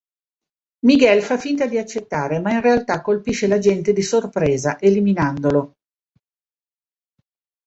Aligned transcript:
Miguel 0.87 1.21
fa 1.21 1.37
finta 1.37 1.67
di 1.67 1.77
accettare, 1.77 2.39
ma 2.39 2.53
in 2.53 2.61
realtà 2.61 3.03
colpisce 3.03 3.45
l'agente 3.45 3.93
di 3.93 4.01
sorpresa 4.01 4.79
eliminandolo. 4.79 5.75